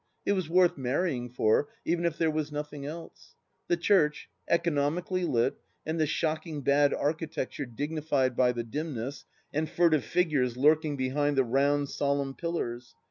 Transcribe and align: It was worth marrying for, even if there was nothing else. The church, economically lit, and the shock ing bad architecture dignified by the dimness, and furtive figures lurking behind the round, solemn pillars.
It 0.25 0.31
was 0.31 0.49
worth 0.49 0.79
marrying 0.79 1.29
for, 1.29 1.69
even 1.85 2.05
if 2.05 2.17
there 2.17 2.31
was 2.31 2.51
nothing 2.51 2.87
else. 2.87 3.35
The 3.67 3.77
church, 3.77 4.29
economically 4.49 5.25
lit, 5.25 5.59
and 5.85 5.99
the 5.99 6.07
shock 6.07 6.47
ing 6.47 6.61
bad 6.61 6.91
architecture 6.91 7.67
dignified 7.67 8.35
by 8.35 8.51
the 8.53 8.63
dimness, 8.63 9.25
and 9.53 9.69
furtive 9.69 10.03
figures 10.03 10.57
lurking 10.57 10.97
behind 10.97 11.37
the 11.37 11.43
round, 11.43 11.89
solemn 11.89 12.33
pillars. 12.33 12.95